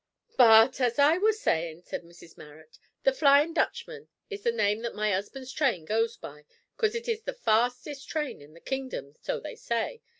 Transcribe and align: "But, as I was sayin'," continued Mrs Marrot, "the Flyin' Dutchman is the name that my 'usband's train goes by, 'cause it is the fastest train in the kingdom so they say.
"But, 0.35 0.81
as 0.81 0.97
I 0.97 1.19
was 1.19 1.39
sayin'," 1.39 1.83
continued 1.83 2.15
Mrs 2.15 2.35
Marrot, 2.35 2.79
"the 3.03 3.13
Flyin' 3.13 3.53
Dutchman 3.53 4.07
is 4.31 4.41
the 4.41 4.51
name 4.51 4.81
that 4.81 4.95
my 4.95 5.11
'usband's 5.11 5.51
train 5.51 5.85
goes 5.85 6.17
by, 6.17 6.45
'cause 6.75 6.95
it 6.95 7.07
is 7.07 7.21
the 7.21 7.33
fastest 7.33 8.09
train 8.09 8.41
in 8.41 8.55
the 8.55 8.61
kingdom 8.61 9.13
so 9.21 9.39
they 9.39 9.53
say. 9.55 10.01